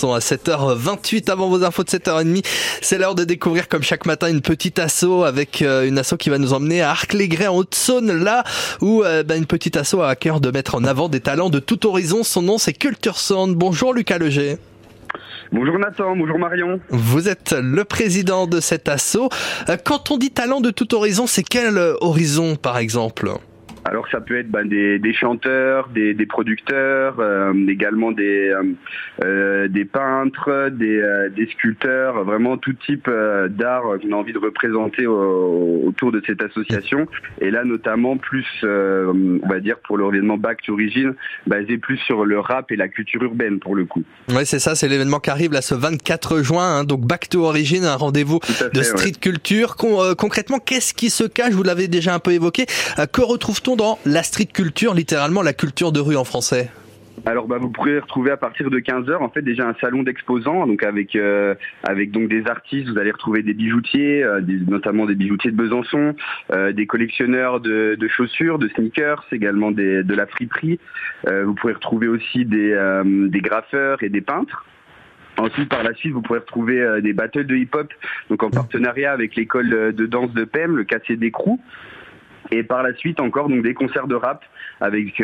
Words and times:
sont 0.00 0.14
à 0.14 0.20
7h28 0.20 1.28
avant 1.28 1.48
vos 1.48 1.64
infos 1.64 1.82
de 1.82 1.88
7h30. 1.88 2.46
C'est 2.80 2.98
l'heure 2.98 3.16
de 3.16 3.24
découvrir 3.24 3.66
comme 3.66 3.82
chaque 3.82 4.06
matin 4.06 4.30
une 4.30 4.42
petite 4.42 4.78
asso 4.78 5.24
avec 5.26 5.60
euh, 5.60 5.88
une 5.88 5.98
asso 5.98 6.14
qui 6.16 6.30
va 6.30 6.38
nous 6.38 6.52
emmener 6.52 6.82
à 6.82 6.90
Arc-les-Grès 6.90 7.48
en 7.48 7.56
Haute-Saône, 7.56 8.12
là 8.12 8.44
où 8.80 9.02
euh, 9.02 9.24
bah, 9.24 9.34
une 9.34 9.46
petite 9.46 9.76
asso 9.76 9.94
a 10.00 10.10
à 10.10 10.14
cœur 10.14 10.40
de 10.40 10.52
mettre 10.52 10.76
en 10.76 10.84
avant 10.84 11.08
des 11.08 11.18
talents 11.18 11.50
de 11.50 11.58
tout 11.58 11.84
horizon. 11.84 12.22
Son 12.22 12.42
nom 12.42 12.58
c'est 12.58 12.74
Culture 12.74 13.18
Sound. 13.18 13.56
Bonjour 13.56 13.92
Lucas 13.92 14.18
Leger. 14.18 14.58
Bonjour 15.50 15.80
Nathan, 15.80 16.14
bonjour 16.14 16.38
Marion. 16.38 16.78
Vous 16.90 17.28
êtes 17.28 17.56
le 17.60 17.82
président 17.82 18.46
de 18.46 18.60
cet 18.60 18.88
asso. 18.88 19.28
Euh, 19.68 19.76
quand 19.84 20.12
on 20.12 20.16
dit 20.16 20.30
talent 20.30 20.60
de 20.60 20.70
tout 20.70 20.94
horizon, 20.94 21.26
c'est 21.26 21.42
quel 21.42 21.76
horizon 22.00 22.54
par 22.54 22.78
exemple? 22.78 23.32
Alors 23.88 24.06
ça 24.08 24.20
peut 24.20 24.38
être 24.38 24.50
bah, 24.50 24.64
des, 24.64 25.12
chanteurs, 25.14 25.88
des, 25.88 26.14
producteurs, 26.26 27.16
euh, 27.20 27.54
également 27.68 28.12
des, 28.12 28.52
euh, 29.24 29.57
des 29.68 29.84
peintres, 29.84 30.70
des, 30.70 31.48
sculpteurs, 31.52 32.24
vraiment 32.24 32.56
tout 32.56 32.72
type 32.72 33.10
d'art 33.48 33.82
qu'on 34.02 34.12
a 34.12 34.16
envie 34.16 34.32
de 34.32 34.38
représenter 34.38 35.06
autour 35.06 36.12
de 36.12 36.22
cette 36.26 36.42
association. 36.42 37.06
Et 37.40 37.50
là 37.50 37.64
notamment 37.64 38.16
plus, 38.16 38.46
on 38.62 39.48
va 39.48 39.60
dire 39.60 39.78
pour 39.86 39.98
l'événement 39.98 40.36
Back 40.36 40.62
to 40.62 40.74
Origin, 40.74 41.14
basé 41.46 41.78
plus 41.78 41.98
sur 41.98 42.24
le 42.24 42.40
rap 42.40 42.70
et 42.70 42.76
la 42.76 42.88
culture 42.88 43.22
urbaine 43.22 43.58
pour 43.58 43.74
le 43.74 43.84
coup. 43.84 44.02
Oui 44.30 44.44
c'est 44.44 44.58
ça, 44.58 44.74
c'est 44.74 44.88
l'événement 44.88 45.20
qui 45.20 45.30
arrive 45.30 45.52
là 45.52 45.62
ce 45.62 45.74
24 45.74 46.42
juin, 46.42 46.78
hein. 46.78 46.84
donc 46.84 47.00
Back 47.00 47.28
to 47.28 47.44
Origin, 47.44 47.84
un 47.84 47.96
rendez-vous 47.96 48.40
de 48.72 48.82
street 48.82 49.12
culture. 49.20 49.76
concrètement, 49.76 50.58
qu'est-ce 50.58 50.94
qui 50.94 51.10
se 51.10 51.24
cache? 51.24 51.52
Vous 51.52 51.62
l'avez 51.62 51.88
déjà 51.88 52.14
un 52.14 52.18
peu 52.18 52.32
évoqué. 52.32 52.66
que 53.12 53.20
retrouve-t-on 53.20 53.76
dans 53.76 53.98
la 54.04 54.22
street 54.22 54.46
culture, 54.46 54.94
littéralement 54.94 55.42
la 55.42 55.52
culture 55.52 55.92
de 55.92 56.00
rue 56.00 56.16
en 56.16 56.24
français? 56.24 56.70
Alors 57.26 57.46
bah, 57.46 57.58
vous 57.58 57.70
pourrez 57.70 57.98
retrouver 57.98 58.30
à 58.30 58.36
partir 58.36 58.70
de 58.70 58.78
15h 58.78 59.16
en 59.16 59.28
fait 59.28 59.42
déjà 59.42 59.66
un 59.68 59.74
salon 59.80 60.02
d'exposants 60.02 60.66
donc 60.66 60.82
avec 60.82 61.16
euh, 61.16 61.54
avec 61.82 62.10
donc 62.10 62.28
des 62.28 62.46
artistes, 62.46 62.88
vous 62.88 62.98
allez 62.98 63.10
retrouver 63.10 63.42
des 63.42 63.54
bijoutiers, 63.54 64.22
euh, 64.22 64.40
notamment 64.66 65.06
des 65.06 65.14
bijoutiers 65.14 65.50
de 65.50 65.56
Besançon, 65.56 66.14
euh, 66.52 66.72
des 66.72 66.86
collectionneurs 66.86 67.60
de, 67.60 67.96
chaussures, 68.08 68.58
de 68.58 68.68
sneakers, 68.68 69.24
également 69.32 69.70
de 69.70 70.14
la 70.14 70.26
friperie. 70.26 70.78
vous 71.26 71.54
pourrez 71.54 71.74
retrouver 71.74 72.08
aussi 72.08 72.44
des, 72.44 72.74
des 73.04 73.40
graffeurs 73.40 74.02
et 74.02 74.08
des 74.08 74.20
peintres. 74.20 74.64
Ensuite, 75.36 75.68
par 75.68 75.84
la 75.84 75.94
suite, 75.94 76.12
vous 76.12 76.22
pourrez 76.22 76.40
retrouver 76.40 77.00
des 77.02 77.12
battles 77.12 77.46
de 77.46 77.54
hip-hop, 77.54 77.92
donc 78.28 78.42
en 78.42 78.50
partenariat 78.50 79.12
avec 79.12 79.36
l'école 79.36 79.94
de 79.94 80.06
danse 80.06 80.32
de 80.32 80.44
PEM, 80.44 80.76
le 80.76 80.84
KCD 80.84 81.30
Crew. 81.30 81.58
Et 82.50 82.62
par 82.62 82.82
la 82.82 82.94
suite 82.94 83.20
encore 83.20 83.48
donc 83.48 83.62
des 83.62 83.74
concerts 83.74 84.06
de 84.06 84.14
rap 84.14 84.42
avec 84.80 85.14